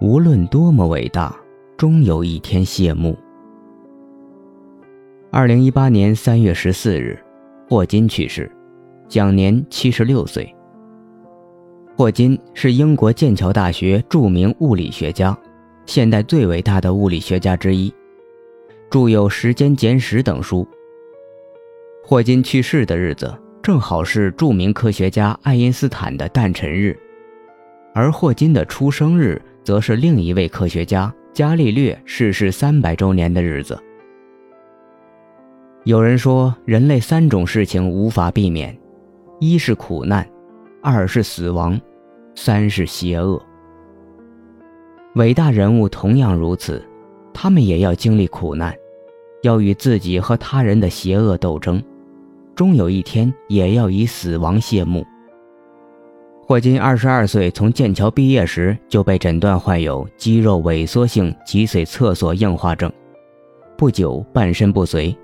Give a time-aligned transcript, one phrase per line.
[0.00, 1.36] 无论多么伟大，
[1.76, 3.14] 终有一天谢幕。
[5.30, 7.22] 二零一八年三月十四日，
[7.68, 8.50] 霍金去世，
[9.10, 10.50] 享年七十六岁。
[11.94, 15.36] 霍金是英国剑桥大学著名物理学家，
[15.84, 17.92] 现代最伟大的物理学家之一，
[18.88, 20.66] 著有《时间简史》等书。
[22.02, 23.30] 霍金去世的日子
[23.60, 26.98] 正好是著名科学家爱因斯坦的诞辰日，
[27.92, 33.78] 而霍金的出生日则是另一位科学家伽利略逝世三百周年的日子。
[35.84, 38.76] 有人说，人类三种事情无法避免：
[39.38, 40.28] 一是苦难，
[40.82, 41.80] 二是死亡，
[42.34, 43.40] 三是邪恶。
[45.14, 46.84] 伟大人物同样如此，
[47.32, 48.74] 他们也要经历苦难，
[49.42, 51.82] 要与自己和他人的邪恶斗争。
[52.54, 55.06] 终有一天也要以死亡谢幕。
[56.50, 62.92] 霍金二十二岁从剑桥毕业时就被诊断患有肌肉萎缩性脊髓侧索硬化症，
[63.78, 65.16] 不久半身不遂，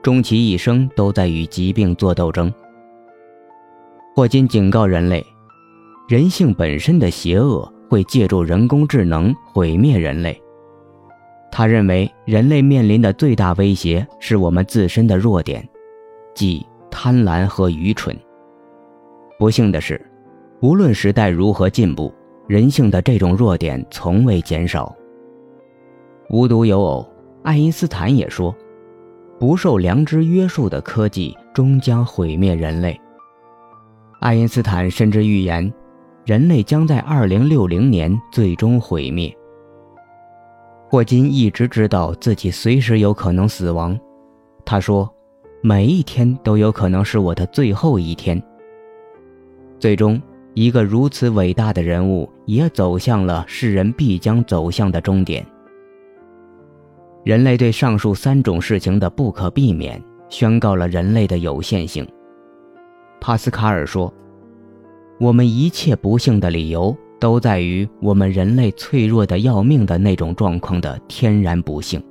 [0.00, 2.54] 终其一生都在与疾病作斗争。
[4.14, 5.26] 霍金警告人类，
[6.08, 10.40] 人性本身的邪恶会借助人工智能毁灭人类。
[11.50, 15.68] 他认为人类面临的最大威胁是我们自身的弱点，
[16.32, 16.64] 即。
[16.92, 18.16] 贪婪和愚蠢。
[19.36, 20.00] 不幸的是，
[20.62, 22.12] 无论时代如何进步，
[22.46, 24.94] 人性的这种弱点从未减少。
[26.28, 27.08] 无独有偶，
[27.42, 28.54] 爱因斯坦也说
[29.40, 33.00] ：“不受良知约束的科技终将毁灭人类。”
[34.20, 35.72] 爱因斯坦甚至预言，
[36.26, 39.34] 人类将在2060年最终毁灭。
[40.90, 43.98] 霍金一直知道自己随时有可能死亡，
[44.64, 45.08] 他说。
[45.62, 48.42] 每一天都有可能是我的最后一天。
[49.78, 50.18] 最终，
[50.54, 55.46] 一个如此伟大的人物也走向了世人必将走向的终点。
[57.24, 62.06] 人类对上述三种事情的不可避免，宣告了人类的有限性。
[63.20, 64.12] 帕斯卡尔说
[65.20, 72.02] ：“我们一切不幸的理由，都在于我们人类脆弱的要命的那种状况的天然不幸。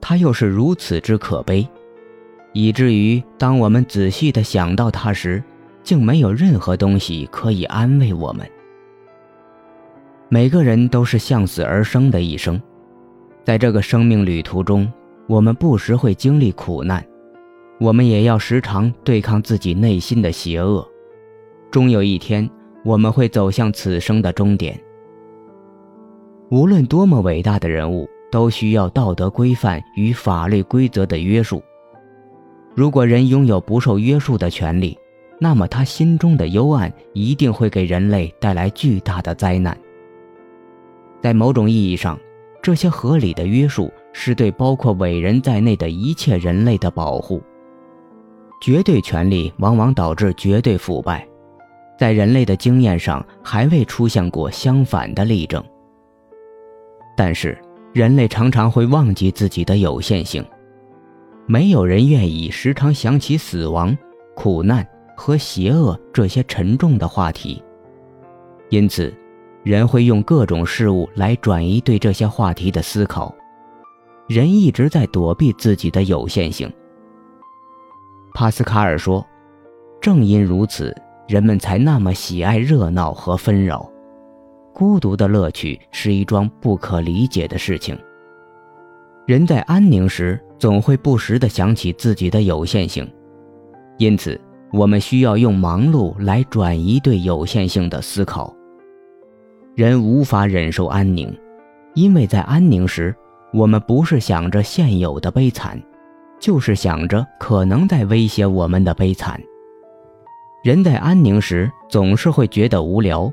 [0.00, 1.68] 它又是如此之可悲。”
[2.54, 5.42] 以至于当我们仔细地想到它时，
[5.82, 8.48] 竟没有任何东西可以安慰我们。
[10.28, 12.60] 每个人都是向死而生的一生，
[13.44, 14.90] 在这个生命旅途中，
[15.26, 17.04] 我们不时会经历苦难，
[17.80, 20.86] 我们也要时常对抗自己内心的邪恶。
[21.70, 22.48] 终有一天，
[22.84, 24.78] 我们会走向此生的终点。
[26.50, 31.62] 无论多么伟大的人物，都需要道德规范与法律规则的约束。
[32.74, 34.98] 如果人拥有不受约束的权利，
[35.38, 39.76] 那么他心中的幽暗一定会给人类带来巨大的灾难。
[41.20, 42.18] 在某种意义上，
[42.62, 47.42] 这些合理的约束是对包括伟人在内的一切人类的保护。
[48.60, 51.26] 绝对权力往往导致绝对腐败，
[51.96, 55.64] 在人类的经验上还未出现过相反的例证。
[57.16, 57.56] 但是，
[57.92, 60.44] 人类常常会忘记自己的有限性。
[61.46, 63.96] 没有人愿意时常想起死亡、
[64.34, 64.86] 苦难
[65.18, 67.60] 和邪恶这些沉重的话题，
[68.68, 69.12] 因此，
[69.64, 73.34] 人会用各种事物来转移对这些话题的思考。
[74.28, 76.72] 人一直在躲避自己的有限性。
[78.32, 79.26] 帕斯卡尔说
[80.00, 80.94] ：“正因如此，
[81.26, 83.90] 人们才那么喜爱热闹和纷扰。
[84.72, 87.98] 孤独的乐趣是一桩不可理解的事情。
[89.26, 93.08] 人在安宁时。”总会不时地想起自己的有限性，
[93.96, 94.40] 因此
[94.72, 98.54] 我们需要用忙碌来转移对有限性的思考。
[99.74, 101.32] 人无法忍受安宁，
[101.94, 103.14] 因为在安宁时，
[103.52, 105.80] 我们不是想着现有的悲惨，
[106.38, 109.40] 就是想着可能在威胁我们的悲惨。
[110.64, 113.32] 人在安宁时总是会觉得无聊，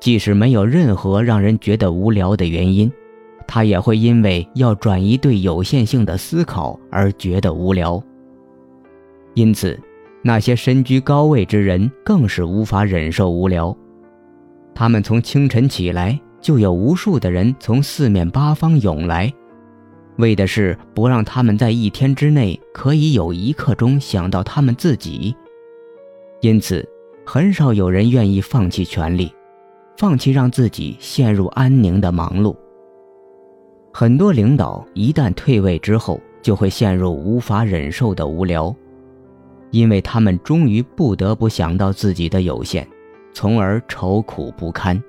[0.00, 2.90] 即使没有任何让人觉得无聊的原因。
[3.46, 8.02] 他也会因为要转移对有限性的思考而觉得无聊。
[9.34, 9.78] 因此，
[10.22, 13.76] 那些身居高位之人更是无法忍受无聊。
[14.74, 19.32] 他们从清晨起来，就有无数的人从四面八方涌来，
[20.18, 25.34] 为的是不让他们在一天之内可以有一刻钟想到他们自己。
[26.40, 26.86] 因此，
[27.24, 29.32] 很少有人愿意放弃权力，
[29.96, 32.54] 放弃让自己陷入安宁的忙碌。
[33.92, 38.74] 很多领导一旦退位之后，就会陷入无法忍受的无聊，
[39.76, 42.88] 因为他们终于不得不想到自己的有限，
[43.34, 45.00] 从而愁苦不堪。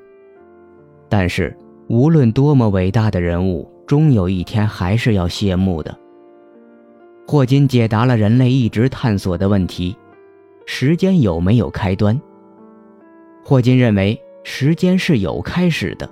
[1.08, 1.56] 但是，
[1.88, 5.98] 无论多么伟大的人物，终有一天还是要谢幕的。
[7.26, 9.96] 霍金解答了人类一直探索的问题：
[10.66, 12.20] 时间有没有开端？
[13.46, 16.10] 霍金认为，时间是有开始的。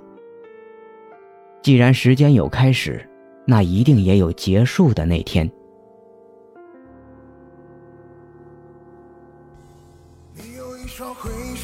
[1.60, 3.06] 既然时间有开始，
[3.44, 5.50] 那一定也有结束的那天。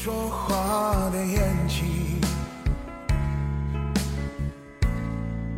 [0.03, 2.19] 说话的眼睛，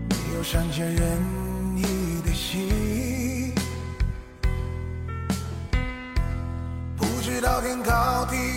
[0.07, 1.19] 你有善解人
[1.75, 3.55] 意的心，
[6.95, 8.54] 不知道天高地